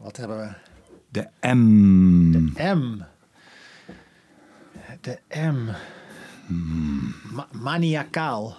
Wat 0.00 0.16
hebben 0.16 0.38
we? 0.38 0.54
De 1.08 1.28
M. 1.54 2.30
M. 2.72 3.02
De 5.00 5.18
M. 5.28 5.68
Ma- 7.34 7.48
maniacaal. 7.52 8.56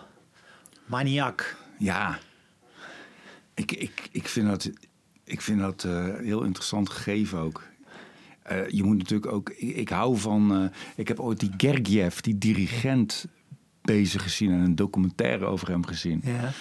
Maniak. 0.85 1.57
Ja. 1.77 2.19
Ik, 3.53 3.71
ik, 3.71 4.09
ik 4.11 4.27
vind 4.27 4.47
dat, 4.47 4.71
ik 5.23 5.41
vind 5.41 5.59
dat 5.59 5.83
eh, 5.83 6.15
heel 6.17 6.43
interessant 6.43 6.89
gegeven 6.89 7.39
ook. 7.39 7.63
Eh, 8.43 8.69
je 8.69 8.83
moet 8.83 8.97
natuurlijk 8.97 9.31
ook... 9.31 9.49
Ik, 9.49 9.75
ik 9.75 9.89
hou 9.89 10.17
van... 10.17 10.55
eh, 10.55 10.77
ik 10.95 11.07
heb 11.07 11.19
ooit 11.19 11.39
die 11.39 11.51
Gergiev, 11.57 12.19
die 12.19 12.37
dirigent, 12.37 13.25
bezig 13.81 14.23
gezien... 14.23 14.51
en 14.51 14.59
een 14.59 14.75
documentaire 14.75 15.45
over 15.45 15.67
hem 15.67 15.85
gezien. 15.85 16.21
Ja. 16.23 16.51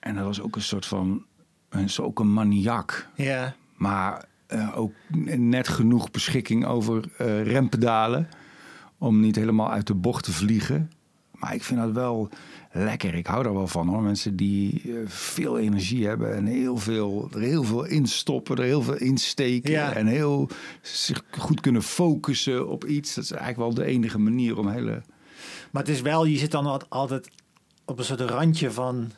En 0.00 0.14
dat 0.14 0.24
was 0.24 0.40
ook 0.40 0.56
een 0.56 0.62
soort 0.62 0.86
van... 0.86 1.24
Een, 1.68 1.90
ook 2.00 2.18
een 2.20 2.32
maniak. 2.32 3.08
Ja. 3.14 3.54
Maar 3.78 4.24
eh, 4.46 4.78
ook 4.78 4.92
net 5.36 5.68
genoeg 5.68 6.10
beschikking 6.10 6.66
over 6.66 7.04
eh, 7.16 7.42
rempedalen. 7.42 8.28
Om 8.98 9.20
niet 9.20 9.36
helemaal 9.36 9.70
uit 9.70 9.86
de 9.86 9.94
bocht 9.94 10.24
te 10.24 10.32
vliegen. 10.32 10.90
Maar 11.32 11.54
ik 11.54 11.62
vind 11.62 11.80
dat 11.80 11.92
wel 11.92 12.28
lekker. 12.72 13.14
Ik 13.14 13.26
hou 13.26 13.42
daar 13.42 13.54
wel 13.54 13.66
van 13.66 13.88
hoor. 13.88 14.02
Mensen 14.02 14.36
die 14.36 14.82
eh, 14.84 14.92
veel 15.06 15.58
energie 15.58 16.06
hebben 16.06 16.34
en 16.34 16.46
heel 16.46 16.76
veel, 16.76 17.28
er 17.32 17.40
heel 17.40 17.64
veel 17.64 17.84
instoppen, 17.84 18.56
er 18.56 18.62
heel 18.64 18.82
veel 18.82 18.96
insteken. 18.96 19.70
Ja. 19.70 19.92
En 19.92 20.06
heel 20.06 20.48
zich 20.82 21.24
goed 21.30 21.60
kunnen 21.60 21.82
focussen 21.82 22.68
op 22.68 22.84
iets. 22.84 23.14
Dat 23.14 23.24
is 23.24 23.30
eigenlijk 23.30 23.60
wel 23.74 23.84
de 23.84 23.92
enige 23.92 24.18
manier 24.18 24.58
om 24.58 24.68
hele. 24.68 25.02
Maar 25.70 25.82
het 25.82 25.92
is 25.92 26.00
wel, 26.00 26.24
je 26.24 26.38
zit 26.38 26.50
dan 26.50 26.66
al- 26.66 26.82
altijd 26.88 27.30
op 27.84 27.98
een 27.98 28.04
soort 28.04 28.20
randje 28.20 28.70
van 28.70 29.10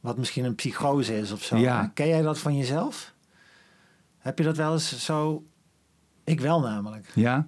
wat 0.00 0.18
misschien 0.18 0.44
een 0.44 0.54
psychose 0.54 1.18
is 1.18 1.32
of 1.32 1.42
zo. 1.42 1.56
Ja. 1.56 1.90
Ken 1.94 2.08
jij 2.08 2.22
dat 2.22 2.38
van 2.38 2.56
jezelf? 2.56 3.13
Heb 4.24 4.38
je 4.38 4.44
dat 4.44 4.56
wel 4.56 4.72
eens 4.72 5.04
zo? 5.04 5.44
Ik 6.24 6.40
wel 6.40 6.60
namelijk. 6.60 7.10
Ja? 7.14 7.46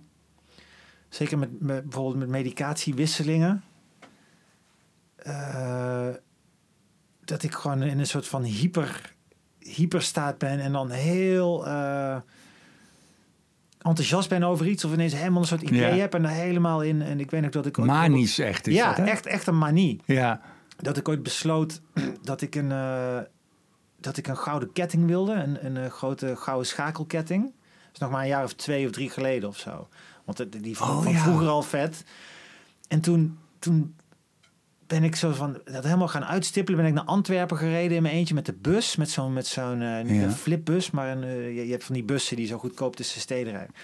Zeker 1.08 1.38
met, 1.38 1.60
met 1.60 1.82
bijvoorbeeld 1.82 2.16
met 2.16 2.28
medicatiewisselingen. 2.28 3.62
Eh, 5.16 6.08
dat 7.24 7.42
ik 7.42 7.54
gewoon 7.54 7.82
in 7.82 7.98
een 7.98 8.06
soort 8.06 8.26
van 8.26 8.42
hyper, 8.42 9.14
hyperstaat 9.58 10.38
ben 10.38 10.60
en 10.60 10.72
dan 10.72 10.90
heel 10.90 11.66
eh, 11.66 12.16
enthousiast 13.78 14.28
ben 14.28 14.42
over 14.42 14.66
iets 14.68 14.84
of 14.84 14.92
ineens 14.92 15.12
helemaal 15.14 15.40
een 15.40 15.48
soort 15.48 15.62
idee 15.62 15.80
Ja. 15.94 16.00
heb 16.00 16.14
en 16.14 16.24
er 16.24 16.30
helemaal 16.30 16.82
in. 16.82 17.02
En 17.02 17.20
ik 17.20 17.30
weet 17.30 17.44
ook 17.44 17.52
dat 17.52 17.66
ik 17.66 17.78
ook- 17.78 17.86
Manisch 17.86 18.38
echt 18.38 18.66
is 18.66 18.74
ja, 18.74 18.86
dat, 18.88 18.96
hè? 18.96 19.04
echt, 19.04 19.26
echt 19.26 19.46
een 19.46 19.58
manie. 19.58 20.00
Ja. 20.04 20.40
Dat 20.76 20.96
ik 20.96 21.08
ooit 21.08 21.22
besloot 21.22 21.80
dat 22.22 22.40
ik 22.40 22.54
een, 22.54 22.72
eh, 22.72 23.18
dat 24.00 24.16
ik 24.16 24.26
een 24.26 24.36
gouden 24.36 24.72
ketting 24.72 25.06
wilde. 25.06 25.32
Een, 25.32 25.66
een, 25.66 25.76
eh, 25.76 25.90
grote 25.90 26.36
gouden 26.36 26.66
schakelketting. 26.66 27.42
Dat 27.44 27.92
is 27.92 27.98
nog 27.98 28.10
maar 28.10 28.22
een 28.22 28.28
jaar 28.28 28.44
of 28.44 28.52
twee 28.52 28.86
of 28.86 28.92
drie 28.92 29.10
geleden 29.10 29.48
of 29.48 29.58
zo. 29.58 29.88
Want 30.24 30.44
die 30.62 30.80
Oh, 30.80 31.02
van 31.02 31.12
ja. 31.12 31.18
vroeger 31.22 31.48
al 31.48 31.62
vet. 31.62 32.04
En 32.88 33.00
toen, 33.00 33.38
toen 33.58 33.94
ben 34.86 35.04
ik 35.04 35.16
zo 35.16 35.32
van 35.32 35.60
dat 35.64 35.84
helemaal 35.84 36.08
gaan 36.08 36.24
uitstippelen. 36.24 36.80
Ben 36.80 36.88
ik 36.88 36.94
naar 36.94 37.04
Antwerpen 37.04 37.56
gereden 37.56 37.96
in 37.96 38.02
mijn 38.02 38.14
eentje 38.14 38.34
met 38.34 38.46
de 38.46 38.52
bus. 38.52 38.96
Met 38.96 39.10
zo'n, 39.10 39.32
met 39.32 39.46
zo'n 39.46 39.82
eh, 39.82 40.04
niet 40.04 40.16
Ja. 40.16 40.22
een 40.22 40.32
flipbus, 40.32 40.90
maar 40.90 41.08
een, 41.16 41.22
eh, 41.24 41.54
je, 41.56 41.64
je 41.64 41.70
hebt 41.70 41.84
van 41.84 41.94
die 41.94 42.04
bussen 42.04 42.36
die 42.36 42.46
zo 42.46 42.58
goedkoop 42.58 42.96
tussen 42.96 43.20
steden 43.20 43.52
rijden. 43.52 43.74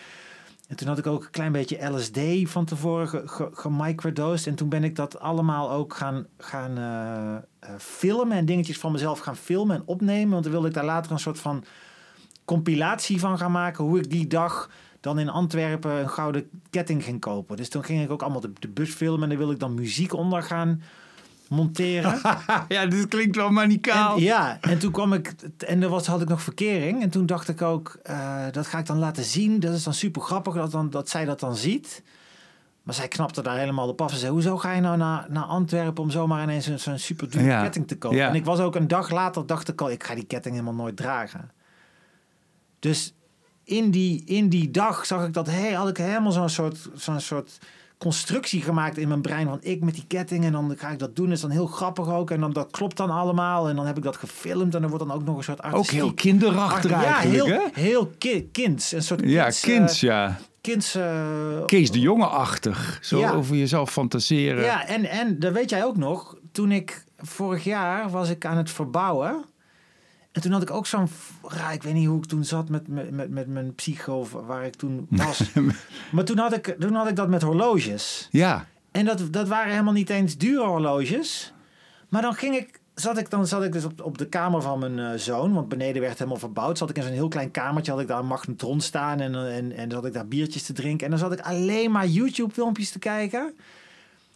En 0.72 0.78
toen 0.78 0.88
had 0.88 0.98
ik 0.98 1.06
ook 1.06 1.24
een 1.24 1.30
klein 1.30 1.52
beetje 1.52 1.88
LSD 1.88 2.18
van 2.44 2.64
tevoren 2.64 3.08
ge- 3.08 3.22
ge- 3.26 3.50
gemicrodosed. 3.52 4.46
En 4.46 4.54
toen 4.54 4.68
ben 4.68 4.84
ik 4.84 4.96
dat 4.96 5.18
allemaal 5.18 5.70
ook 5.70 5.94
gaan, 5.94 6.26
gaan 6.38 6.78
eh, 6.78 7.34
eh, 7.34 7.78
filmen. 7.78 8.36
En 8.36 8.44
dingetjes 8.44 8.78
van 8.78 8.92
mezelf 8.92 9.18
gaan 9.18 9.36
filmen 9.36 9.76
en 9.76 9.82
opnemen. 9.84 10.30
Want 10.30 10.42
dan 10.42 10.52
wilde 10.52 10.68
ik 10.68 10.74
daar 10.74 10.84
later 10.84 11.12
een 11.12 11.18
soort 11.18 11.38
van 11.38 11.64
compilatie 12.44 13.20
van 13.20 13.38
gaan 13.38 13.52
maken. 13.52 13.84
Hoe 13.84 13.98
ik 13.98 14.10
die 14.10 14.26
dag 14.26 14.70
dan 15.00 15.18
in 15.18 15.28
Antwerpen 15.28 15.92
een 15.92 16.10
gouden 16.10 16.50
ketting 16.70 17.04
ging 17.04 17.20
kopen. 17.20 17.56
Dus 17.56 17.68
toen 17.68 17.84
ging 17.84 18.02
ik 18.02 18.10
ook 18.10 18.22
allemaal 18.22 18.40
de, 18.40 18.52
de 18.58 18.68
bus 18.68 18.90
filmen. 18.90 19.22
En 19.22 19.28
daar 19.28 19.38
wilde 19.38 19.52
ik 19.52 19.60
dan 19.60 19.74
muziek 19.74 20.12
onder 20.12 20.42
gaan 20.42 20.82
monteren. 21.52 22.20
ja, 22.68 22.86
dit 22.86 23.08
klinkt 23.08 23.36
wel 23.36 23.50
manicaal. 23.50 24.16
En, 24.16 24.22
ja, 24.22 24.58
en 24.60 24.78
toen 24.78 24.92
kwam 24.92 25.12
ik, 25.12 25.34
en 25.66 25.82
er 25.82 25.88
was, 25.88 26.06
had 26.06 26.20
ik 26.22 26.28
nog 26.28 26.42
verkering. 26.42 27.02
En 27.02 27.10
toen 27.10 27.26
dacht 27.26 27.48
ik 27.48 27.62
ook, 27.62 27.98
eh, 28.02 28.44
dat 28.50 28.66
ga 28.66 28.78
ik 28.78 28.86
dan 28.86 28.98
laten 28.98 29.24
zien. 29.24 29.60
Dat 29.60 29.74
is 29.74 29.82
dan 29.82 29.94
super 29.94 30.22
grappig 30.22 30.54
dat, 30.54 30.70
dan, 30.70 30.90
dat 30.90 31.08
zij 31.08 31.24
dat 31.24 31.40
dan 31.40 31.56
ziet. 31.56 32.02
Maar 32.82 32.94
zij 32.94 33.08
knapte 33.08 33.42
daar 33.42 33.56
helemaal 33.58 33.88
op 33.88 34.00
af. 34.00 34.10
Ze 34.12 34.18
zei, 34.18 34.32
hoezo 34.32 34.56
ga 34.58 34.72
je 34.72 34.80
nou 34.80 34.96
naar, 34.96 35.26
naar 35.28 35.44
Antwerpen 35.44 36.02
om 36.02 36.10
zomaar 36.10 36.42
ineens 36.42 36.66
een- 36.66 36.80
zo'n 36.80 36.98
super 36.98 37.30
dure 37.30 37.44
Ja. 37.44 37.62
ketting 37.62 37.88
te 37.88 37.98
kopen? 37.98 38.16
Ja. 38.18 38.28
En 38.28 38.34
ik 38.34 38.44
was 38.44 38.58
ook 38.58 38.74
een 38.74 38.88
dag 38.88 39.10
later, 39.10 39.46
dacht 39.46 39.68
ik 39.68 39.80
al, 39.80 39.90
ik 39.90 40.04
ga 40.04 40.14
die 40.14 40.24
ketting 40.24 40.54
helemaal 40.54 40.74
nooit 40.82 40.96
dragen. 40.96 41.50
Dus 42.78 43.14
in 43.64 43.90
die, 43.90 44.24
in 44.24 44.48
die 44.48 44.70
dag 44.70 45.06
zag 45.06 45.26
ik 45.26 45.32
dat, 45.32 45.46
hey, 45.46 45.72
had 45.72 45.88
ik 45.88 45.96
helemaal 45.96 46.32
zo'n 46.32 46.48
soort, 46.48 46.88
zo'n 46.94 47.20
soort 47.20 47.58
constructie 48.02 48.62
gemaakt 48.62 48.98
in 48.98 49.08
mijn 49.08 49.20
brein 49.20 49.46
van 49.46 49.58
ik 49.60 49.80
met 49.84 49.94
die 49.94 50.04
ketting 50.06 50.44
en 50.44 50.52
dan 50.52 50.74
ga 50.78 50.88
ik 50.90 50.98
dat 50.98 51.16
doen. 51.16 51.24
Dat 51.26 51.34
is 51.34 51.40
dan 51.40 51.50
heel 51.50 51.66
grappig 51.66 52.08
ook 52.12 52.30
en 52.30 52.40
dan 52.40 52.52
dat 52.52 52.70
klopt 52.70 52.96
dan 52.96 53.10
allemaal 53.10 53.68
en 53.68 53.76
dan 53.76 53.86
heb 53.86 53.96
ik 53.96 54.02
dat 54.02 54.16
gefilmd 54.16 54.74
en 54.74 54.82
er 54.82 54.88
wordt 54.88 55.06
dan 55.06 55.14
ook 55.16 55.24
nog 55.24 55.36
een 55.36 55.42
soort 55.44 55.62
Ook 55.64 55.72
artistiek. 55.72 55.98
heel 55.98 56.14
kinderachtig 56.14 56.90
ja, 56.90 57.04
eigenlijk, 57.04 57.44
heel, 57.44 57.60
hè? 57.74 57.80
heel 57.80 58.06
ki- 58.18 58.48
kinds. 58.52 58.92
Een 58.92 59.02
soort 59.02 59.20
Ja, 59.24 59.42
kinds, 59.42 59.60
kinds, 59.60 60.02
eh, 60.02 60.08
ja. 60.08 60.38
kinds 60.60 60.94
eh, 60.94 61.64
Kees 61.66 61.90
de 61.90 62.00
Jonge-achtig. 62.00 62.98
Zo 63.02 63.18
Ja. 63.18 63.32
over 63.32 63.56
jezelf 63.56 63.90
fantaseren. 63.90 64.64
Ja, 64.64 64.86
en, 64.86 65.04
en 65.10 65.38
dat 65.38 65.52
weet 65.52 65.70
jij 65.70 65.84
ook 65.84 65.96
nog. 65.96 66.36
Toen 66.52 66.72
ik 66.72 67.04
vorig 67.18 67.64
jaar 67.64 68.10
was 68.10 68.28
ik 68.30 68.46
aan 68.46 68.56
het 68.56 68.70
verbouwen. 68.70 69.44
En 70.32 70.40
toen 70.40 70.52
had 70.52 70.62
ik 70.62 70.70
ook 70.70 70.86
zo'n... 70.86 71.08
Ja, 71.56 71.70
ik 71.70 71.82
weet 71.82 71.94
niet 71.94 72.06
hoe 72.06 72.18
ik 72.18 72.24
toen 72.24 72.44
zat 72.44 72.68
met, 72.68 72.88
met, 72.88 73.10
met, 73.10 73.30
met 73.30 73.46
mijn 73.46 73.74
psycho 73.74 74.18
of 74.18 74.32
waar 74.32 74.64
ik 74.64 74.74
toen 74.74 75.06
was. 75.10 75.42
maar 76.12 76.24
toen 76.24 76.38
had, 76.38 76.52
ik, 76.52 76.76
toen 76.78 76.94
had 76.94 77.08
ik 77.08 77.16
dat 77.16 77.28
met 77.28 77.42
horloges. 77.42 78.28
Ja. 78.30 78.66
En 78.90 79.04
dat, 79.04 79.32
dat 79.32 79.48
waren 79.48 79.70
helemaal 79.70 79.92
niet 79.92 80.10
eens 80.10 80.36
dure 80.36 80.66
horloges. 80.66 81.52
Maar 82.08 82.22
dan 82.22 82.34
ging 82.34 82.56
ik... 82.56 82.80
Zat 82.94 83.18
ik, 83.18 83.30
dan 83.30 83.46
zat 83.46 83.64
ik 83.64 83.72
dus 83.72 83.84
op, 83.84 84.02
op 84.02 84.18
de 84.18 84.26
kamer 84.26 84.62
van 84.62 84.78
mijn 84.78 84.98
eh, 84.98 85.18
zoon, 85.18 85.52
want 85.52 85.68
beneden 85.68 86.02
werd 86.02 86.18
helemaal 86.18 86.38
verbouwd. 86.38 86.78
Zat 86.78 86.90
ik 86.90 86.96
in 86.96 87.02
zo'n 87.02 87.12
heel 87.12 87.28
klein 87.28 87.50
kamertje, 87.50 87.92
had 87.92 88.00
ik 88.00 88.06
daar 88.06 88.18
een 88.18 88.26
magnetron 88.26 88.80
staan 88.80 89.20
en, 89.20 89.34
en, 89.34 89.72
en 89.72 89.90
zat 89.90 90.04
ik 90.04 90.12
daar 90.12 90.28
biertjes 90.28 90.62
te 90.62 90.72
drinken. 90.72 91.04
En 91.04 91.10
dan 91.10 91.20
zat 91.20 91.32
ik 91.32 91.40
alleen 91.40 91.90
maar 91.90 92.06
YouTube-filmpjes 92.06 92.90
te 92.90 92.98
kijken 92.98 93.54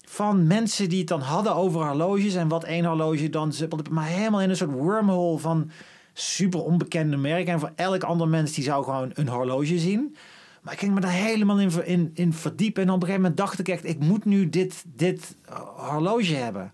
van 0.09 0.47
mensen 0.47 0.89
die 0.89 0.99
het 0.99 1.09
dan 1.09 1.21
hadden 1.21 1.55
over 1.55 1.87
horloges 1.87 2.35
en 2.35 2.49
wat 2.49 2.65
één 2.65 2.85
horloge 2.85 3.31
dan. 3.31 3.53
Maar 3.91 4.07
helemaal 4.07 4.41
in 4.41 4.51
een 4.51 4.57
soort 4.57 4.71
wormhole 4.71 5.39
van 5.39 5.71
super 6.13 6.63
onbekende 6.63 7.17
merken. 7.17 7.53
En 7.53 7.61
voor 7.61 7.73
elk 7.75 8.03
ander 8.03 8.29
mens 8.29 8.53
die 8.53 8.65
zou 8.65 8.85
gewoon 8.85 9.11
een 9.15 9.29
horloge 9.29 9.79
zien. 9.79 10.17
Maar 10.63 10.73
ik 10.73 10.79
ging 10.79 10.95
me 10.95 11.01
daar 11.01 11.11
helemaal 11.11 11.61
in, 11.61 11.87
in, 11.87 12.11
in 12.15 12.33
verdiepen. 12.33 12.83
En 12.83 12.89
op 12.89 12.95
een 12.95 13.01
gegeven 13.01 13.21
moment 13.21 13.39
dacht 13.39 13.59
ik 13.59 13.69
echt, 13.69 13.85
ik 13.85 13.99
moet 13.99 14.25
nu 14.25 14.49
dit, 14.49 14.85
dit 14.87 15.37
eh, 15.45 15.61
horloge 15.77 16.35
hebben. 16.35 16.73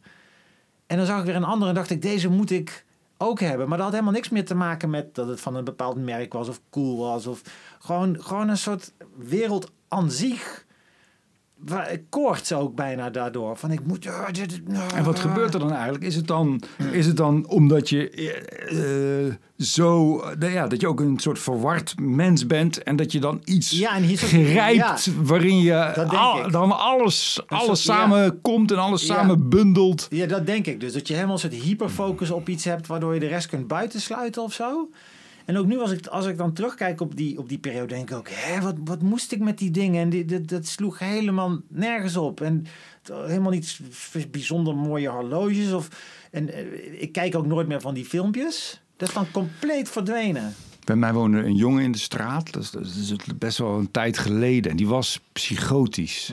En 0.87 0.97
dan 0.97 1.07
zag 1.07 1.19
ik 1.19 1.25
weer 1.25 1.37
een 1.37 1.45
andere 1.45 1.69
en 1.69 1.75
dacht 1.77 1.91
ik, 1.91 2.03
deze 2.03 2.29
moet 2.29 2.51
ik 2.51 2.85
ook 3.17 3.41
hebben. 3.41 3.69
Maar 3.69 3.77
dat 3.77 3.87
had 3.87 3.95
helemaal 3.95 4.15
niks 4.15 4.29
meer 4.29 4.45
te 4.45 4.55
maken 4.55 4.91
met 4.91 5.15
dat 5.15 5.29
het 5.29 5.41
van 5.41 5.55
een 5.55 5.65
bepaald 5.65 5.97
merk 5.97 6.33
was 6.33 6.49
of 6.49 6.61
cool 6.71 6.99
was. 6.99 7.27
Of 7.27 7.43
gewoon, 7.79 8.23
gewoon 8.23 8.49
een 8.49 8.59
soort 8.59 8.93
wereld 9.17 9.71
aan 9.89 10.11
zich. 10.11 10.67
Waar, 11.65 11.99
koorts 12.09 12.53
ook 12.53 12.75
bijna 12.75 13.11
daardoor. 13.11 13.57
Van 13.57 13.71
ik 13.71 13.81
moet... 13.87 14.07
En 14.95 15.05
wat 15.05 15.19
gebeurt 15.19 15.55
er 15.55 15.61
dan 15.61 15.73
eigenlijk? 15.73 16.05
Is 16.05 16.15
het 16.15 16.27
dan, 16.27 16.63
is 16.93 17.07
het 17.07 17.17
dan 17.17 17.47
omdat 17.49 17.89
je 17.89 18.11
eh, 18.11 19.27
eh, 19.27 19.35
zo, 19.59 20.19
eh, 20.21 20.53
ja, 20.53 20.67
dat 20.67 20.81
je 20.81 20.89
ook 20.89 21.01
een 21.01 21.19
soort 21.19 21.39
verward 21.39 21.95
mens 22.01 22.47
bent 22.47 22.83
en 22.83 22.97
dat 22.97 23.13
je 23.13 23.21
dan 23.21 23.41
iets 23.45 23.71
Ja, 23.71 23.97
en 23.97 24.17
grijpt 24.17 25.05
ja. 25.05 25.13
waarin 25.23 25.59
je 25.59 26.05
al- 26.07 26.51
dan 26.51 26.79
alles, 26.79 27.43
alles 27.47 27.65
soort- 27.65 27.83
ja. 27.83 27.95
samen 27.95 28.41
komt 28.41 28.71
en 28.71 28.79
alles 28.79 29.07
samen 29.07 29.49
bundelt. 29.49 30.07
Ja, 30.11 30.27
dat 30.27 30.47
denk 30.47 30.67
ik. 30.67 30.81
Dus 30.81 30.93
dat 30.93 31.07
je 31.09 31.15
helemaal 31.15 31.35
een 31.35 31.41
soort 31.41 31.55
hyperfocus 31.55 32.31
op 32.31 32.49
iets 32.49 32.65
hebt... 32.65 32.87
waardoor 32.87 33.15
je 33.15 33.21
de 33.21 33.27
rest 33.27 33.47
kunt 33.49 33.67
buitensluiten 33.67 34.43
of 34.43 34.53
zo. 34.53 34.89
En 35.45 35.57
ook 35.57 35.67
nu, 35.67 35.79
als 35.79 35.91
ik, 35.91 36.07
als 36.07 36.27
ik 36.27 36.37
dan 36.37 36.53
terugkijk 36.53 37.01
op 37.01 37.17
die, 37.17 37.39
op 37.39 37.49
die 37.49 37.59
periode... 37.59 37.95
denk 37.95 38.11
ik 38.11 38.17
ook, 38.17 38.29
hè, 38.31 38.61
wat, 38.61 38.75
wat 38.85 39.03
moest 39.03 39.33
ik 39.33 39.41
met 39.41 39.59
die 39.59 39.71
dingen? 39.71 40.03
En 40.03 40.11
die, 40.11 40.25
dat, 40.25 40.49
dat 40.49 40.67
sloeg 40.67 40.99
helemaal 40.99 41.61
nergens 41.69 42.17
op. 42.17 42.41
En 42.41 42.67
helemaal 43.11 43.51
niet 43.51 43.81
bijzonder 44.31 44.77
mooie 44.77 45.09
horloges. 45.09 45.73
Of, 45.73 45.89
en 46.31 46.53
eh, 46.53 47.03
ik 47.03 47.13
kijk 47.13 47.35
ook 47.35 47.47
nooit 47.47 47.69
meer 47.69 47.81
van 47.81 47.95
die 47.95 48.05
filmpjes. 48.05 48.81
Dat 48.97 49.09
is 49.09 49.15
dan 49.15 49.31
compleet 49.31 49.89
verdwenen. 49.89 50.55
Bij 50.85 50.97
mij 50.97 51.13
woonde 51.13 51.39
een 51.39 51.57
jongen 51.57 51.83
in 51.83 51.93
de 51.93 51.99
straat, 51.99 52.53
dat 52.53 52.63
is, 52.63 52.71
dat 52.71 52.85
is 52.85 53.15
best 53.39 53.59
wel 53.59 53.79
een 53.79 53.91
tijd 53.91 54.19
geleden. 54.19 54.71
En 54.71 54.77
die 54.77 54.89
was 54.89 55.21
psychotisch. 55.33 56.33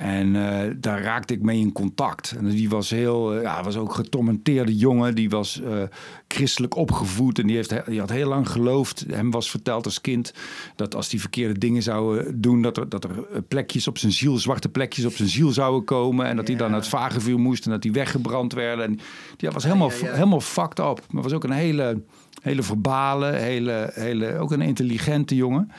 En 0.00 0.36
eh, 0.36 0.70
daar 0.76 1.02
raakte 1.02 1.34
ik 1.34 1.42
mee 1.42 1.60
in 1.60 1.72
contact. 1.72 2.34
En 2.38 2.48
die 2.48 2.68
was 2.68 2.90
heel, 2.90 3.36
uh, 3.36 3.42
ja, 3.42 3.62
was 3.62 3.76
ook 3.76 3.94
getormenteerde 3.94 4.76
jongen. 4.76 5.14
Die 5.14 5.30
was 5.30 5.60
uh, 5.64 5.82
christelijk 6.28 6.76
opgevoed 6.76 7.38
en 7.38 7.46
die, 7.46 7.56
heeft, 7.56 7.86
die 7.86 8.00
had 8.00 8.10
heel 8.10 8.28
lang 8.28 8.48
geloofd. 8.48 9.04
Hem 9.10 9.30
was 9.30 9.50
verteld 9.50 9.84
als 9.84 10.00
kind 10.00 10.34
dat 10.76 10.94
als 10.94 11.10
hij 11.10 11.20
verkeerde 11.20 11.58
dingen 11.58 11.82
zou 11.82 12.32
doen, 12.34 12.62
dat 12.62 12.76
er, 12.76 12.88
dat 12.88 13.04
er 13.04 13.42
plekjes 13.48 13.88
op 13.88 13.98
zijn 13.98 14.12
ziel, 14.12 14.36
zwarte 14.38 14.68
plekjes 14.68 15.04
op 15.04 15.12
zijn 15.12 15.28
ziel 15.28 15.50
zouden 15.50 15.84
komen. 15.84 16.26
En 16.26 16.36
dat 16.36 16.46
hij 16.46 16.56
dan 16.56 16.72
het 16.72 16.88
vagevuur 16.88 17.38
moest 17.38 17.64
en 17.64 17.70
dat 17.70 17.82
hij 17.82 17.92
weggebrand 17.92 18.52
werd. 18.52 18.80
En 18.80 18.98
die 19.36 19.50
was 19.50 19.64
helemaal, 19.64 19.90
ja, 19.90 20.06
ja, 20.06 20.12
helemaal 20.12 20.40
fucked 20.40 20.78
up. 20.78 21.00
Maar 21.10 21.22
was 21.22 21.32
ook 21.32 21.44
een 21.44 21.50
hele, 21.50 22.02
hele 22.42 22.62
verbale, 22.62 23.32
hele, 23.32 23.90
hele, 23.94 24.38
ook 24.38 24.52
een 24.52 24.60
intelligente 24.60 25.34
jongen. 25.34 25.70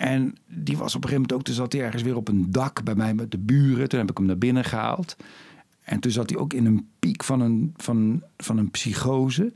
En 0.00 0.34
die 0.46 0.76
was 0.76 0.94
op 0.94 1.02
een 1.04 1.08
gegeven 1.08 1.12
moment 1.12 1.32
ook, 1.32 1.42
toen 1.42 1.54
zat 1.54 1.72
hij 1.72 1.82
ergens 1.82 2.02
weer 2.02 2.16
op 2.16 2.28
een 2.28 2.46
dak 2.50 2.84
bij 2.84 2.94
mij 2.94 3.14
met 3.14 3.30
de 3.30 3.38
buren. 3.38 3.88
Toen 3.88 3.98
heb 3.98 4.10
ik 4.10 4.16
hem 4.16 4.26
naar 4.26 4.38
binnen 4.38 4.64
gehaald. 4.64 5.16
En 5.82 6.00
toen 6.00 6.10
zat 6.10 6.30
hij 6.30 6.38
ook 6.38 6.52
in 6.52 6.66
een 6.66 6.88
piek 6.98 7.24
van 7.24 7.40
een, 7.40 7.74
van, 7.76 8.22
van 8.36 8.58
een 8.58 8.70
psychose. 8.70 9.52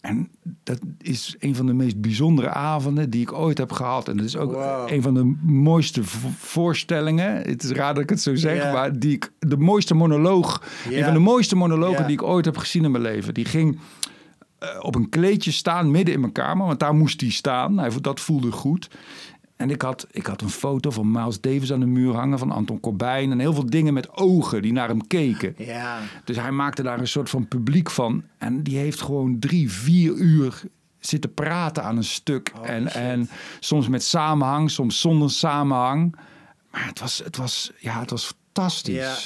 En 0.00 0.30
dat 0.62 0.78
is 0.98 1.36
een 1.38 1.54
van 1.54 1.66
de 1.66 1.72
meest 1.72 2.00
bijzondere 2.00 2.48
avonden 2.48 3.10
die 3.10 3.20
ik 3.20 3.32
ooit 3.32 3.58
heb 3.58 3.72
gehad. 3.72 4.08
En 4.08 4.16
dat 4.16 4.26
is 4.26 4.36
ook 4.36 4.52
wow. 4.52 4.90
een 4.90 5.02
van 5.02 5.14
de 5.14 5.36
mooiste 5.42 6.04
voorstellingen. 6.38 7.36
Het 7.36 7.62
is 7.62 7.70
raar 7.70 7.94
dat 7.94 8.02
ik 8.02 8.10
het 8.10 8.20
zo 8.20 8.34
zeg, 8.34 8.56
yeah. 8.56 8.72
maar 8.72 8.98
die 8.98 9.12
ik, 9.12 9.32
de 9.38 9.56
mooiste 9.56 9.94
monoloog. 9.94 10.62
Yeah. 10.84 10.98
Een 10.98 11.04
van 11.04 11.14
de 11.14 11.20
mooiste 11.20 11.56
monologen 11.56 11.92
yeah. 11.92 12.06
die 12.06 12.16
ik 12.16 12.22
ooit 12.22 12.44
heb 12.44 12.56
gezien 12.56 12.84
in 12.84 12.90
mijn 12.90 13.02
leven. 13.02 13.34
Die 13.34 13.44
ging 13.44 13.78
uh, 14.62 14.68
op 14.80 14.94
een 14.94 15.08
kleedje 15.08 15.50
staan 15.50 15.90
midden 15.90 16.14
in 16.14 16.20
mijn 16.20 16.32
kamer, 16.32 16.66
want 16.66 16.80
daar 16.80 16.94
moest 16.94 17.20
hij 17.20 17.30
staan. 17.30 17.78
Hij, 17.78 17.90
dat 18.00 18.20
voelde 18.20 18.52
goed. 18.52 18.90
En 19.56 19.70
ik 19.70 19.82
had, 19.82 20.06
ik 20.10 20.26
had 20.26 20.40
een 20.40 20.50
foto 20.50 20.90
van 20.90 21.10
Miles 21.10 21.40
Davis 21.40 21.72
aan 21.72 21.80
de 21.80 21.86
muur 21.86 22.14
hangen, 22.14 22.38
van 22.38 22.50
Anton 22.50 22.80
Corbijn. 22.80 23.30
En 23.30 23.38
heel 23.38 23.52
veel 23.52 23.66
dingen 23.70 23.94
met 23.94 24.16
ogen 24.16 24.62
die 24.62 24.72
naar 24.72 24.88
hem 24.88 25.06
keken. 25.06 25.54
Ja. 25.64 25.98
Dus 26.24 26.36
hij 26.36 26.50
maakte 26.50 26.82
daar 26.82 26.98
een 26.98 27.08
soort 27.08 27.30
van 27.30 27.48
publiek 27.48 27.90
van. 27.90 28.24
En 28.38 28.62
die 28.62 28.78
heeft 28.78 29.00
gewoon 29.00 29.38
drie, 29.38 29.70
vier 29.70 30.12
uur 30.14 30.62
zitten 30.98 31.34
praten 31.34 31.82
aan 31.82 31.96
een 31.96 32.04
stuk. 32.04 32.52
Oh, 32.58 32.68
en, 32.68 32.88
en 32.92 33.28
soms 33.60 33.88
met 33.88 34.02
samenhang, 34.02 34.70
soms 34.70 35.00
zonder 35.00 35.30
samenhang. 35.30 36.16
Maar 36.70 36.86
het 36.86 37.00
was, 37.00 37.18
het 37.24 37.36
was, 37.36 37.72
ja, 37.78 38.00
het 38.00 38.10
was 38.10 38.24
fantastisch. 38.26 38.94
Ja. 38.94 39.16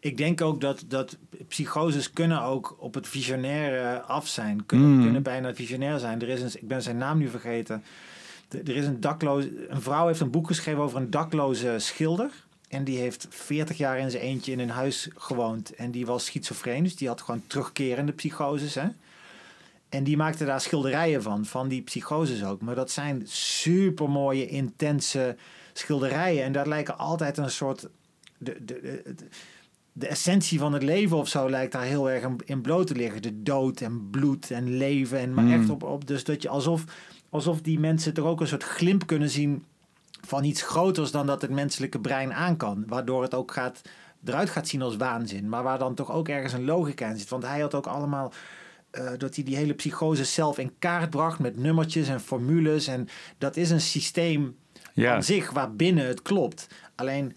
Ik 0.00 0.16
denk 0.16 0.40
ook 0.40 0.60
dat, 0.60 0.84
dat 0.88 1.16
psychoses 1.48 2.12
kunnen 2.12 2.42
ook 2.42 2.76
op 2.78 2.94
het 2.94 3.08
visionaire 3.08 4.00
af 4.00 4.28
zijn. 4.28 4.66
Kunnen, 4.66 4.88
Mm. 4.94 5.02
kunnen 5.02 5.22
bijna 5.22 5.54
visionair 5.54 5.98
zijn. 5.98 6.22
Er 6.22 6.28
is 6.28 6.40
een, 6.42 6.50
ik 6.62 6.68
ben 6.68 6.82
zijn 6.82 6.96
naam 6.96 7.18
nu 7.18 7.28
vergeten. 7.28 7.82
Er 8.50 8.76
is 8.76 8.86
een 8.86 9.00
dakloze, 9.00 9.68
een 9.68 9.82
vrouw 9.82 10.06
heeft 10.06 10.20
een 10.20 10.30
boek 10.30 10.46
geschreven 10.46 10.82
over 10.82 10.96
een 10.96 11.10
dakloze 11.10 11.74
schilder. 11.78 12.30
En 12.68 12.84
die 12.84 12.98
heeft 12.98 13.26
40 13.30 13.76
jaar 13.76 13.98
in 13.98 14.10
zijn 14.10 14.22
eentje 14.22 14.52
in 14.52 14.58
een 14.58 14.70
huis 14.70 15.08
gewoond. 15.16 15.74
En 15.74 15.90
die 15.90 16.06
was 16.06 16.24
schizofreen, 16.24 16.82
dus 16.82 16.96
die 16.96 17.08
had 17.08 17.20
gewoon 17.20 17.42
terugkerende 17.46 18.12
psychoses. 18.12 18.74
Hè? 18.74 18.88
En 19.88 20.04
die 20.04 20.16
maakte 20.16 20.44
daar 20.44 20.60
schilderijen 20.60 21.22
van, 21.22 21.44
van 21.44 21.68
die 21.68 21.82
psychoses 21.82 22.44
ook. 22.44 22.60
Maar 22.60 22.74
dat 22.74 22.90
zijn 22.90 23.22
supermooie, 23.26 24.46
intense 24.48 25.36
schilderijen. 25.72 26.44
En 26.44 26.52
daar 26.52 26.68
lijken 26.68 26.98
altijd 26.98 27.36
een 27.36 27.50
soort... 27.50 27.88
De, 28.38 28.64
de, 28.64 28.80
de, 28.82 29.14
de 29.92 30.06
essentie 30.06 30.58
van 30.58 30.72
het 30.72 30.82
leven 30.82 31.16
of 31.16 31.28
zo 31.28 31.50
lijkt 31.50 31.72
daar 31.72 31.82
heel 31.82 32.10
erg 32.10 32.28
in 32.44 32.60
bloot 32.60 32.86
te 32.86 32.94
liggen. 32.94 33.22
De 33.22 33.42
dood 33.42 33.80
en 33.80 34.10
bloed 34.10 34.50
en 34.50 34.76
leven. 34.76 35.18
En 35.18 35.34
maar 35.34 35.44
Mm. 35.44 35.60
echt 35.60 35.70
op, 35.70 35.82
op... 35.82 36.06
Dus 36.06 36.24
dat 36.24 36.42
je 36.42 36.48
alsof 36.48 36.84
alsof 37.30 37.60
die 37.60 37.78
mensen 37.78 38.14
toch 38.14 38.26
ook 38.26 38.40
een 38.40 38.46
soort 38.46 38.62
glimp 38.62 39.06
kunnen 39.06 39.30
zien 39.30 39.64
van 40.26 40.44
iets 40.44 40.62
groters 40.62 41.10
dan 41.10 41.26
dat 41.26 41.42
het 41.42 41.50
menselijke 41.50 42.00
brein 42.00 42.34
aan 42.34 42.56
kan. 42.56 42.84
Waardoor 42.86 43.22
het 43.22 43.34
ook 43.34 43.52
gaat, 43.52 43.80
eruit 44.24 44.50
gaat 44.50 44.68
zien 44.68 44.82
als 44.82 44.96
waanzin. 44.96 45.48
Maar 45.48 45.62
waar 45.62 45.78
dan 45.78 45.94
toch 45.94 46.12
ook 46.12 46.28
ergens 46.28 46.52
een 46.52 46.64
logica 46.64 47.08
in 47.08 47.18
zit. 47.18 47.28
Want 47.28 47.42
hij 47.42 47.60
had 47.60 47.74
ook 47.74 47.86
allemaal. 47.86 48.32
Uh, 48.98 49.10
dat 49.18 49.34
hij 49.34 49.44
die 49.44 49.56
hele 49.56 49.74
psychose 49.74 50.24
zelf 50.24 50.58
in 50.58 50.72
kaart 50.78 51.10
bracht 51.10 51.38
met 51.38 51.56
nummertjes 51.56 52.08
en 52.08 52.20
formules. 52.20 52.86
En 52.86 53.08
dat 53.38 53.56
is 53.56 53.70
een 53.70 53.80
systeem 53.80 54.56
Ja. 54.92 55.14
aan 55.14 55.22
zich 55.22 55.50
waarbinnen 55.50 56.06
het 56.06 56.22
klopt. 56.22 56.66
Alleen 56.94 57.36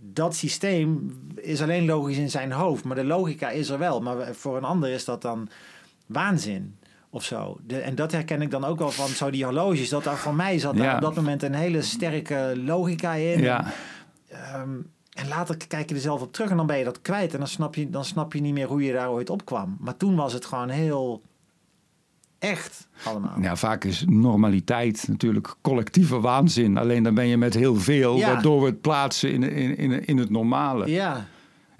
dat 0.00 0.34
systeem 0.34 1.18
is 1.36 1.62
alleen 1.62 1.84
logisch 1.84 2.16
in 2.16 2.30
zijn 2.30 2.52
hoofd. 2.52 2.84
Maar 2.84 2.96
de 2.96 3.04
logica 3.04 3.50
is 3.50 3.68
er 3.68 3.78
wel. 3.78 4.00
Maar 4.00 4.34
voor 4.34 4.56
een 4.56 4.64
ander 4.64 4.90
is 4.90 5.04
dat 5.04 5.22
dan 5.22 5.48
waanzin 6.06 6.76
of 7.10 7.24
zo. 7.24 7.56
De, 7.66 7.78
en 7.78 7.94
dat 7.94 8.12
herken 8.12 8.42
ik 8.42 8.50
dan 8.50 8.64
ook 8.64 8.78
wel 8.78 8.90
van 8.90 9.08
zo 9.08 9.30
die 9.30 9.44
horloges. 9.44 9.88
Dat 9.88 10.04
daar 10.04 10.16
voor 10.16 10.34
mij 10.34 10.58
zat 10.58 10.76
daar 10.76 10.84
Ja. 10.86 10.94
op 10.94 11.00
dat 11.00 11.14
moment 11.14 11.42
een 11.42 11.54
hele 11.54 11.82
sterke 11.82 12.52
logica 12.64 13.12
in. 13.12 13.40
Ja. 13.40 13.64
Ehm, 14.28 14.70
en 15.10 15.28
later 15.28 15.56
kijk 15.66 15.88
je 15.88 15.94
er 15.94 16.00
zelf 16.00 16.20
op 16.22 16.32
terug 16.32 16.50
en 16.50 16.56
dan 16.56 16.66
ben 16.66 16.78
je 16.78 16.84
dat 16.84 17.02
kwijt. 17.02 17.32
En 17.32 17.38
dan 17.38 17.48
snap 17.48 17.74
je, 17.74 17.90
dan 17.90 18.04
snap 18.04 18.32
je 18.32 18.40
niet 18.40 18.54
meer 18.54 18.66
hoe 18.66 18.82
je 18.82 18.92
daar 18.92 19.10
ooit 19.10 19.30
op 19.30 19.44
kwam. 19.44 19.76
Maar 19.80 19.96
toen 19.96 20.16
was 20.16 20.32
het 20.32 20.44
gewoon 20.44 20.68
heel 20.68 21.22
echt 22.38 22.88
allemaal. 23.04 23.40
Ja, 23.40 23.56
vaak 23.56 23.84
is 23.84 24.04
normaliteit 24.08 25.04
natuurlijk 25.08 25.54
collectieve 25.60 26.20
waanzin. 26.20 26.76
Alleen 26.76 27.02
dan 27.02 27.14
ben 27.14 27.26
je 27.26 27.36
met 27.36 27.54
heel 27.54 27.74
veel, 27.76 28.16
Ja. 28.16 28.26
waardoor 28.32 28.60
we 28.60 28.66
het 28.66 28.80
plaatsen 28.80 29.32
in, 29.32 29.42
in, 29.42 29.76
in, 29.76 30.04
in 30.06 30.16
het 30.18 30.30
normale. 30.30 30.90
Ja, 30.90 31.26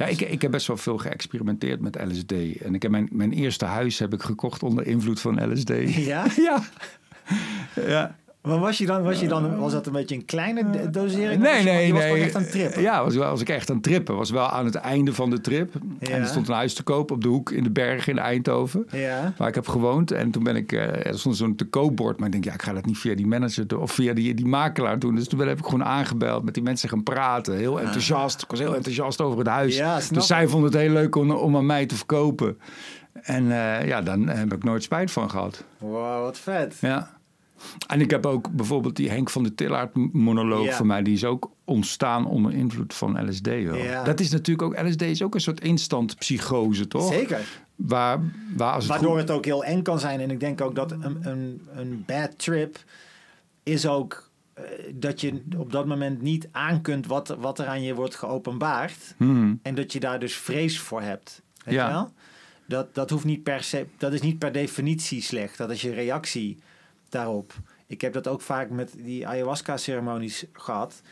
Ja, 0.01 0.07
ik, 0.07 0.21
ik 0.21 0.43
heb 0.43 0.51
best 0.51 0.67
wel 0.67 0.77
veel 0.77 0.99
geëxperimenteerd 0.99 1.81
met 1.81 2.01
LSD. 2.09 2.33
En 2.63 2.75
ik 2.75 2.83
heb 2.83 2.91
mijn, 2.91 3.09
mijn 3.13 3.33
eerste 3.33 3.65
huis 3.65 3.99
heb 3.99 4.13
ik 4.13 4.23
gekocht 4.23 4.63
onder 4.63 4.87
invloed 4.87 5.21
van 5.21 5.53
LSD. 5.53 5.69
ja. 6.13 6.27
ja. 6.37 6.63
ja. 7.75 8.17
Maar 8.43 8.59
was 8.59 8.79
je 8.79 8.87
dan, 8.87 9.03
was 9.03 9.21
je 9.21 9.29
dan, 9.29 9.59
was 9.59 9.73
dat 9.73 9.87
een 9.87 9.93
beetje 9.93 10.15
een 10.15 10.25
kleine 10.25 10.91
dosering? 10.91 11.33
Of 11.33 11.39
Nee, 11.39 11.53
was 11.53 11.63
je- 11.63 11.69
nee, 11.71 11.87
je 11.87 11.93
was 11.93 12.03
nee. 12.03 12.11
gewoon 12.11 12.25
echt 12.27 12.35
aan 12.35 12.43
het 12.43 12.51
trippen? 12.51 12.83
Ja, 12.83 13.05
was, 13.05 13.41
ik 13.41 13.49
echt 13.49 13.69
aan 13.71 13.75
het 13.77 13.85
trippen. 13.85 14.17
Was 14.17 14.31
wel 14.31 14.49
aan 14.49 14.65
het 14.65 14.75
einde 14.75 15.15
van 15.15 15.31
de 15.31 15.41
trip. 15.41 15.73
Ja. 16.01 16.09
En 16.09 16.21
er 16.21 16.27
stond 16.27 16.49
een 16.49 16.55
huis 16.55 16.75
te 16.75 16.83
koop 16.83 17.11
op 17.11 17.23
de 17.23 17.29
hoek 17.29 17.51
in 17.51 17.63
de 17.63 17.71
bergen 17.71 18.13
in 18.13 18.19
Eindhoven. 18.19 18.87
Ja. 18.91 19.33
Waar 19.37 19.49
ik 19.49 19.55
heb 19.55 19.69
gewoond. 19.69 20.11
En 20.11 20.31
toen 20.31 20.43
ben 20.43 20.57
ik, 20.57 20.73
eh, 20.73 21.07
er 21.07 21.19
stond 21.19 21.37
zo'n 21.37 21.55
te 21.57 21.65
koopbord. 21.65 22.17
Maar 22.19 22.27
ik 22.27 22.33
denk, 22.33 22.45
ja, 22.45 22.53
ik 22.53 22.63
ga 22.63 22.73
dat 22.73 22.85
niet 22.87 22.99
via 22.99 23.15
die 23.15 23.27
manager 23.27 23.67
doen, 23.67 23.81
of 23.81 23.93
via 23.93 24.13
die, 24.13 24.35
die 24.35 24.47
makelaar 24.47 24.99
doen. 24.99 25.15
Dus 25.15 25.29
toen 25.29 25.39
ben, 25.39 25.49
heb 25.49 25.59
ik 25.59 25.65
gewoon 25.65 25.85
aangebeld, 25.85 26.45
met 26.45 26.55
die 26.55 26.63
mensen 26.63 26.89
gaan 26.89 27.03
praten. 27.03 27.57
Heel 27.57 27.81
enthousiast. 27.81 28.43
Ik 28.43 28.51
was 28.51 28.59
heel 28.59 28.75
enthousiast 28.75 29.21
over 29.21 29.39
het 29.39 29.49
huis. 29.49 29.73
Ah. 29.73 29.79
Ja, 29.79 30.01
snap 30.01 30.19
dus 30.19 30.27
zij 30.27 30.49
vonden 30.49 30.71
het 30.71 30.81
heel 30.81 30.93
leuk 30.93 31.15
om, 31.17 31.31
om 31.31 31.57
aan 31.57 31.67
mij 31.67 31.87
te 31.87 31.95
verkopen. 31.97 32.59
En 33.13 33.51
eh, 33.53 33.87
ja, 33.87 34.03
dan 34.03 34.29
heb 34.29 34.53
ik 34.55 34.65
nooit 34.65 34.83
spijt 34.83 35.11
van 35.11 35.31
gehad. 35.31 35.65
Wow, 35.79 36.23
wat 36.23 36.39
vet. 36.39 36.77
Ja. 36.81 37.11
En 37.87 38.01
ik 38.01 38.11
heb 38.11 38.27
ook 38.27 38.51
bijvoorbeeld 38.51 38.97
die 38.97 39.11
Henk 39.11 39.31
van 39.31 39.43
de 39.43 39.55
Tillaert 39.55 40.13
monoloog 40.13 40.65
Ja. 40.65 40.77
van 40.77 40.87
mij. 40.87 41.03
Die 41.03 41.15
is 41.15 41.25
ook 41.25 41.51
ontstaan 41.65 42.27
onder 42.27 42.53
invloed 42.53 42.95
van 42.95 43.29
LSD. 43.29 43.47
Ja. 43.47 44.05
Dat 44.05 44.21
is 44.21 44.31
natuurlijk 44.31 44.63
ook, 44.79 44.87
LSD 44.89 45.03
is 45.03 45.23
ook 45.23 45.35
een 45.35 45.41
soort 45.41 45.61
instant 45.61 46.17
psychose, 46.19 46.89
toch? 46.89 47.13
Zeker. 47.13 47.41
Waar, 47.77 48.21
waar 48.57 48.73
als 48.75 48.85
het 48.85 48.93
Waardoor 48.93 49.11
goed- 49.11 49.21
het 49.21 49.31
ook 49.31 49.45
heel 49.45 49.65
eng 49.65 49.83
kan 49.83 49.99
zijn. 49.99 50.21
En 50.21 50.31
ik 50.31 50.41
denk 50.41 50.61
ook 50.61 50.75
dat 50.75 50.93
een, 50.93 51.19
een, 51.21 51.69
een 51.75 52.03
bad 52.07 52.39
trip 52.39 52.79
is 53.63 53.87
ook 53.87 54.31
eh, 54.55 54.63
dat 54.95 55.21
je 55.21 55.43
op 55.57 55.73
dat 55.73 55.87
moment 55.87 56.23
niet 56.23 56.49
aan 56.53 56.81
kunt 56.81 57.07
wat, 57.07 57.37
wat 57.39 57.59
er 57.59 57.67
aan 57.67 57.83
je 57.83 57.95
wordt 57.95 58.15
geopenbaard. 58.15 59.15
Hmm. 59.17 59.59
En 59.63 59.75
dat 59.75 59.93
je 59.93 60.01
daar 60.01 60.19
dus 60.19 60.35
vrees 60.35 60.79
voor 60.81 61.03
hebt. 61.03 61.43
Weet 61.65 61.75
Ja. 61.75 61.87
je 61.87 61.93
wel? 61.93 62.13
Dat, 62.67 62.95
dat, 62.95 63.11
hoeft 63.11 63.25
niet 63.25 63.43
per 63.43 63.63
se, 63.63 63.87
dat 63.99 64.13
is 64.13 64.21
niet 64.21 64.39
per 64.39 64.53
definitie 64.53 65.23
slecht. 65.23 65.59
Dat 65.59 65.71
is 65.71 65.81
je 65.81 65.91
reactie 65.93 66.59
daarop. 67.11 67.53
Ik 67.87 68.01
heb 68.01 68.13
dat 68.13 68.29
ook 68.29 68.41
vaak 68.41 68.71
met 68.71 68.95
die 68.97 69.27
ayahuasca-ceremonies 69.27 70.45
gehad. 70.53 71.03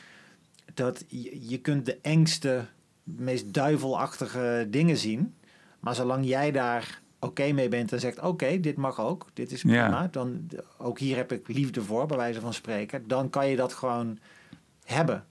Dat 0.74 1.04
je, 1.08 1.48
je 1.48 1.58
kunt 1.58 1.86
de 1.86 1.98
engste, 2.02 2.64
meest 3.02 3.52
duivelachtige 3.52 4.66
dingen 4.70 4.96
zien. 4.96 5.34
Maar 5.80 5.94
zolang 5.94 6.26
jij 6.26 6.50
daar 6.52 7.00
oké 7.18 7.52
mee 7.52 7.68
bent 7.68 7.92
en 7.92 8.00
zegt... 8.00 8.20
oké, 8.20 8.60
dit 8.60 8.76
mag 8.76 9.00
ook, 9.00 9.26
dit 9.32 9.52
is 9.52 9.62
Ja. 9.62 9.82
prima. 9.82 10.08
Dan, 10.10 10.48
ook 10.78 10.98
hier 10.98 11.16
heb 11.16 11.32
ik 11.32 11.48
liefde 11.48 11.82
voor, 11.82 12.06
bij 12.06 12.16
wijze 12.16 12.40
van 12.40 12.54
spreken. 12.54 13.08
Dan 13.08 13.30
kan 13.30 13.48
je 13.48 13.56
dat 13.56 13.72
gewoon 13.72 14.18
hebben. 14.84 15.24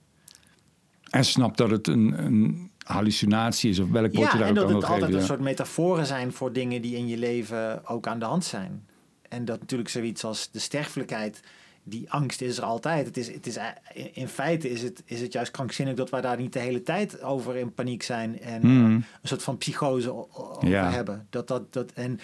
En 1.10 1.24
snap 1.24 1.56
dat 1.56 1.70
het 1.70 1.86
een, 1.86 2.24
een 2.24 2.70
hallucinatie 2.84 3.70
is, 3.70 3.78
of 3.78 3.90
welk 3.90 4.14
woord 4.14 4.32
je 4.32 4.38
Ja, 4.38 4.44
daar 4.44 4.48
en 4.48 4.48
ook 4.48 4.54
dat 4.54 4.64
aan 4.68 4.74
het 4.74 4.84
wil 4.84 4.92
altijd 4.92 5.12
een 5.12 5.18
ja. 5.20 5.24
soort 5.24 5.40
metaforen 5.40 6.06
zijn 6.06 6.32
voor 6.32 6.52
dingen 6.52 6.82
die 6.82 6.96
in 6.96 7.06
je 7.08 7.16
leven 7.16 7.86
ook 7.86 8.06
aan 8.06 8.18
de 8.18 8.24
hand 8.24 8.44
zijn. 8.44 8.87
En 9.28 9.44
dat 9.44 9.60
natuurlijk 9.60 9.88
zoiets 9.90 10.24
als 10.24 10.48
de 10.50 10.58
sterfelijkheid, 10.58 11.40
die 11.82 12.10
angst 12.10 12.40
is 12.40 12.56
er 12.58 12.64
altijd. 12.64 13.06
Het 13.06 13.16
is, 13.16 13.32
het 13.32 13.46
is, 13.46 13.56
in- 13.92 14.14
in 14.14 14.28
feite 14.28 14.70
is 14.70 14.82
het, 14.82 15.02
is 15.04 15.20
het 15.20 15.32
juist 15.32 15.50
krankzinnig 15.50 15.94
dat 15.94 16.10
wij 16.10 16.20
daar 16.20 16.36
niet 16.36 16.52
de 16.52 16.58
hele 16.58 16.82
tijd 16.82 17.22
over 17.22 17.56
in 17.56 17.72
paniek 17.74 18.02
zijn 18.02 18.40
en 18.40 18.60
Hmm. 18.60 18.94
een 18.94 19.04
soort 19.22 19.42
van 19.42 19.56
psychose 19.58 20.12
over 20.14 20.68
Ja. 20.68 20.90
hebben. 20.90 21.26
Dat, 21.30 21.48
dat, 21.48 21.72
dat, 21.72 21.92
en 21.92 22.20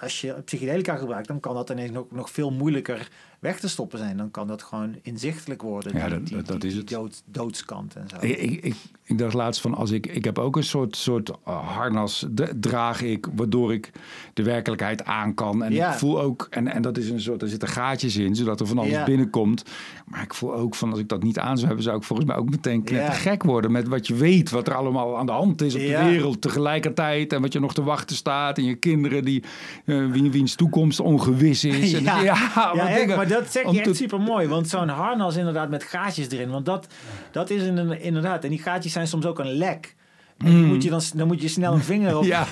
als 0.00 0.20
je 0.20 0.32
psychedelica 0.44 0.96
gebruikt, 0.96 1.28
dan 1.28 1.40
kan 1.40 1.54
dat 1.54 1.70
ineens 1.70 1.90
nog, 1.90 2.06
nog 2.10 2.30
veel 2.30 2.50
moeilijker 2.50 3.08
weg 3.44 3.60
te 3.60 3.68
stoppen 3.68 3.98
zijn. 3.98 4.16
Dan 4.16 4.30
kan 4.30 4.46
dat 4.46 4.62
gewoon 4.62 4.94
inzichtelijk 5.02 5.62
worden. 5.62 5.96
Ja, 5.96 6.00
die- 6.08 6.10
dat- 6.18 6.26
die- 6.26 6.36
dat- 6.36 6.46
dat 6.46 6.60
die- 6.60 6.70
is 6.70 6.76
het. 6.76 6.88
Dood, 6.88 7.22
doodskant 7.24 7.94
en 7.96 8.08
zo. 8.08 8.16
Ik, 8.20 8.38
ik, 8.38 8.64
ik, 8.64 8.74
ik 9.04 9.18
dacht 9.18 9.34
laatst 9.34 9.60
van 9.60 9.74
als 9.74 9.90
ik, 9.90 10.06
ik 10.06 10.24
heb 10.24 10.38
ook 10.38 10.56
een 10.56 10.64
soort, 10.64 10.96
soort 10.96 11.28
uh, 11.48 11.74
harnas 11.76 12.26
draag 12.60 13.02
ik, 13.02 13.26
waardoor 13.36 13.72
ik 13.72 13.90
de 14.34 14.42
werkelijkheid 14.42 15.04
aan 15.04 15.34
kan. 15.34 15.62
En 15.62 15.72
Ja. 15.72 15.92
ik 15.92 15.98
voel 15.98 16.20
ook, 16.20 16.46
en, 16.50 16.68
en 16.68 16.82
dat 16.82 16.98
is 16.98 17.10
een 17.10 17.20
soort, 17.20 17.42
er 17.42 17.48
zitten 17.48 17.68
gaatjes 17.68 18.16
in, 18.16 18.34
zodat 18.36 18.60
er 18.60 18.66
van 18.66 18.78
alles 18.78 18.90
Ja. 18.90 19.04
binnenkomt. 19.04 19.64
Maar 20.06 20.22
ik 20.22 20.34
voel 20.34 20.54
ook 20.54 20.74
van 20.74 20.90
als 20.90 20.98
ik 20.98 21.08
dat 21.08 21.22
niet 21.22 21.38
aan 21.38 21.54
zou 21.56 21.66
hebben, 21.66 21.84
zou 21.84 21.96
ik 21.96 22.02
volgens 22.02 22.28
mij 22.28 22.36
ook 22.36 22.50
meteen 22.50 22.88
gek 23.10 23.42
worden 23.42 23.72
met 23.72 23.88
wat 23.88 24.06
je 24.06 24.14
weet, 24.14 24.50
wat 24.50 24.68
er 24.68 24.74
allemaal 24.74 25.18
aan 25.18 25.26
de 25.26 25.32
hand 25.32 25.62
is 25.62 25.74
op 25.74 25.80
de 25.80 26.04
wereld 26.04 26.40
tegelijkertijd. 26.40 27.32
En 27.32 27.40
wat 27.40 27.52
je 27.52 27.60
nog 27.60 27.74
te 27.74 27.82
wachten 27.82 28.16
staat. 28.16 28.58
En 28.58 28.64
je 28.64 28.74
kinderen 28.74 29.24
die, 29.24 29.42
uh, 29.84 30.10
wie, 30.12 30.30
wiens 30.30 30.54
toekomst 30.54 31.00
ongewis 31.00 31.64
is. 31.64 31.92
En, 31.92 32.02
Ja, 32.02 32.32
echt, 32.74 32.98
dingen. 33.00 33.16
maar 33.16 33.28
dat 33.40 33.52
zeg 33.52 33.70
je 33.70 33.80
echt 33.80 33.96
super 33.96 34.20
mooi. 34.20 34.48
Want 34.48 34.68
zo'n 34.68 34.88
harnas 34.88 35.36
inderdaad 35.36 35.68
met 35.70 35.82
gaatjes 35.82 36.28
erin. 36.30 36.50
Want 36.50 36.66
dat, 36.66 36.86
dat 37.32 37.50
is 37.50 37.62
inderdaad. 37.98 38.44
En 38.44 38.50
die 38.50 38.62
gaatjes 38.62 38.92
zijn 38.92 39.06
soms 39.06 39.26
ook 39.26 39.38
een 39.38 39.52
lek. 39.52 39.94
En 40.38 40.46
die 40.46 40.64
moet 40.64 40.82
je 40.82 40.90
dan, 40.90 41.00
dan 41.14 41.26
moet 41.26 41.42
je 41.42 41.48
snel 41.48 41.72
een 41.72 41.82
vinger 41.82 42.16
op. 42.16 42.22
Mm. 42.22 42.28
Ja, 42.34 42.46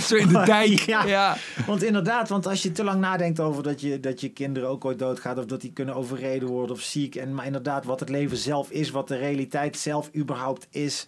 zo 0.00 0.16
in 0.16 0.28
de 0.28 0.42
dijk. 0.56 0.78
Ja. 0.80 1.04
ja. 1.04 1.36
Want 1.66 1.82
inderdaad, 1.82 2.28
want 2.28 2.46
als 2.46 2.62
je 2.62 2.72
te 2.72 2.84
lang 2.84 3.00
nadenkt 3.00 3.40
over 3.40 3.62
dat 3.62 3.80
je, 3.80 4.00
dat 4.00 4.20
je 4.20 4.28
kinderen 4.28 4.68
ook 4.68 4.84
ooit 4.84 4.98
doodgaat. 4.98 5.38
Of 5.38 5.44
dat 5.44 5.60
die 5.60 5.72
kunnen 5.72 5.94
overreden 5.94 6.48
worden 6.48 6.76
of 6.76 6.82
ziek. 6.82 7.14
En, 7.14 7.34
maar 7.34 7.46
inderdaad, 7.46 7.84
wat 7.84 8.00
het 8.00 8.08
leven 8.08 8.36
zelf 8.36 8.70
is. 8.70 8.90
Wat 8.90 9.08
de 9.08 9.16
realiteit 9.16 9.78
zelf 9.78 10.10
überhaupt 10.16 10.66
is. 10.70 11.06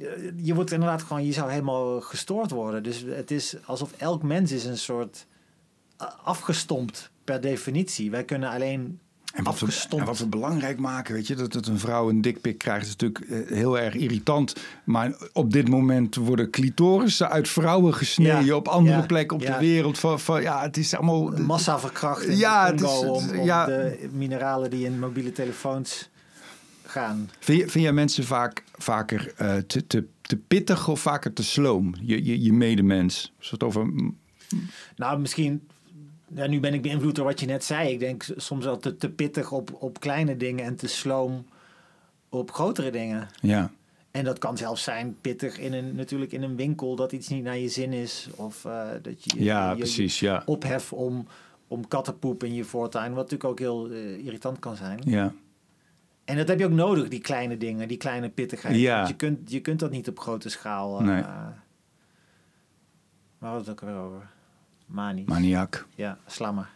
eh, 0.00 0.06
Je 0.42 0.54
wordt 0.54 0.72
inderdaad 0.72 1.02
gewoon, 1.02 1.24
je 1.26 1.32
zou 1.32 1.50
helemaal 1.50 2.00
gestoord 2.00 2.50
worden. 2.50 2.82
Dus 2.82 3.04
het 3.08 3.30
is 3.30 3.56
alsof 3.64 3.92
elk 3.96 4.22
mens 4.22 4.52
is 4.52 4.64
een 4.64 4.78
soort 4.78 5.26
eh, 5.98 6.06
afgestompt 6.24 7.10
per 7.24 7.40
definitie. 7.40 8.10
Wij 8.10 8.24
kunnen 8.24 8.50
alleen 8.50 8.98
En 9.32 9.44
wat, 9.44 9.60
we, 9.60 9.86
en 9.96 10.04
wat 10.04 10.18
we 10.18 10.26
belangrijk 10.26 10.78
maken, 10.78 11.14
weet 11.14 11.26
je, 11.26 11.34
dat, 11.34 11.52
dat 11.52 11.66
een 11.66 11.78
vrouw 11.78 12.08
een 12.08 12.20
dikpik 12.20 12.58
krijgt, 12.58 12.86
is 12.86 12.96
natuurlijk 12.96 13.48
eh, 13.48 13.56
heel 13.56 13.78
erg 13.78 13.94
irritant. 13.94 14.54
Maar 14.84 15.14
op 15.32 15.52
dit 15.52 15.68
moment 15.68 16.14
worden 16.14 16.50
clitorissen 16.50 17.30
uit 17.30 17.48
vrouwen 17.48 17.94
gesneden 17.94 18.44
Ja, 18.44 18.54
op 18.54 18.68
andere 18.68 18.96
ja, 18.96 19.06
plekken 19.06 19.36
op 19.36 19.42
ja. 19.42 19.52
de 19.52 19.66
wereld. 19.66 19.98
Van, 19.98 20.20
van, 20.20 20.42
ja, 20.42 20.62
het 20.62 20.76
is 20.76 20.94
allemaal. 20.94 21.22
massaverkrachting 21.30 22.38
Ja, 22.38 22.66
het 22.66 22.80
is- 22.80 22.98
om, 22.98 23.08
om 23.08 23.44
ja. 23.44 23.66
de 23.66 24.08
mineralen 24.12 24.70
die 24.70 24.84
in 24.84 24.98
mobiele 24.98 25.32
telefoons 25.32 26.10
gaan. 26.84 27.30
Vind, 27.38 27.58
je, 27.60 27.68
vind 27.68 27.84
jij 27.84 27.92
mensen 27.92 28.24
vaak 28.24 28.62
vaker 28.76 29.32
eh, 29.36 29.56
te, 29.56 29.86
te, 29.86 30.04
te 30.20 30.36
pittig 30.36 30.88
of 30.88 31.00
vaker 31.00 31.32
te 31.32 31.42
sloom? 31.44 31.94
Je, 32.00 32.24
je, 32.24 32.42
je 32.42 32.52
medemens. 32.52 33.32
Als 33.38 33.50
we 33.50 33.56
het 33.56 33.64
over. 33.64 33.86
Nou, 34.96 35.18
misschien. 35.20 35.68
Ja, 36.34 36.46
nu 36.46 36.60
ben 36.60 36.74
ik 36.74 36.82
beïnvloed 36.82 37.14
door 37.14 37.24
wat 37.24 37.40
je 37.40 37.46
net 37.46 37.64
zei. 37.64 37.92
Ik 37.92 37.98
denk 37.98 38.24
soms 38.36 38.64
wel 38.64 38.78
te, 38.78 38.96
te 38.96 39.10
pittig 39.10 39.52
op, 39.52 39.76
op 39.82 40.00
kleine 40.00 40.36
dingen 40.36 40.64
en 40.64 40.76
te 40.76 40.86
sloom 40.88 41.46
op 42.28 42.52
grotere 42.52 42.90
dingen. 42.90 43.28
Ja. 43.40 43.70
En 44.10 44.24
dat 44.24 44.38
kan 44.38 44.56
zelfs 44.56 44.82
zijn 44.82 45.16
pittig 45.20 45.58
in 45.58 45.72
een, 45.72 45.94
natuurlijk 45.96 46.32
in 46.32 46.42
een 46.42 46.56
winkel 46.56 46.96
dat 46.96 47.12
iets 47.12 47.28
niet 47.28 47.44
naar 47.44 47.58
je 47.58 47.68
zin 47.68 47.92
is. 47.92 48.28
Of 48.36 48.64
eh, 48.64 48.88
dat 49.02 49.24
je 49.24 49.44
Ja, 49.44 49.70
je- 49.70 49.76
precies. 49.76 50.20
Ja. 50.20 50.42
ophef 50.46 50.92
om, 50.92 51.26
om 51.68 51.88
kattenpoep 51.88 52.44
in 52.44 52.54
je 52.54 52.64
voortuin. 52.64 53.12
Wat 53.14 53.30
natuurlijk 53.30 53.50
ook 53.50 53.58
heel 53.58 53.90
eh, 53.90 54.24
irritant 54.26 54.58
kan 54.58 54.76
zijn. 54.76 54.98
Ja. 55.04 55.32
En 56.24 56.36
dat 56.36 56.48
heb 56.48 56.58
je 56.58 56.64
ook 56.64 56.70
nodig, 56.70 57.08
die 57.08 57.20
kleine 57.20 57.56
dingen, 57.56 57.88
die 57.88 57.96
kleine 57.96 58.28
pittigheid. 58.28 58.76
Ja. 58.76 58.96
Want 58.96 59.08
je, 59.08 59.16
kunt, 59.16 59.50
je 59.50 59.60
kunt 59.60 59.80
dat 59.80 59.90
niet 59.90 60.08
op 60.08 60.18
grote 60.18 60.48
schaal. 60.48 60.98
eh 60.98 61.04
Nee. 61.06 61.22
Waar 61.22 61.64
hadden 63.50 63.64
we 63.64 63.70
het 63.70 63.82
ook 63.82 63.88
weer 63.88 63.98
over? 63.98 64.30
Mani. 64.88 65.24
Maniak. 65.28 65.86
Ja, 65.96 66.16
slammer. 66.26 66.66